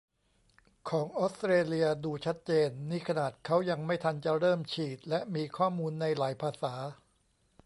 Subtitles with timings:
[0.89, 6.73] ของออสเตรเลีย ดูชัดเจน นี่ขนาดเค้ายังไม่ทันจะเริ่มฉีด และมีข้อมูลในหลายภาษา